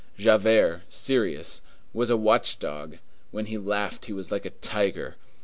[0.17, 1.61] Javert, serious,
[1.93, 2.97] was a watchdog;
[3.29, 5.15] when he laughed, he was a tiger.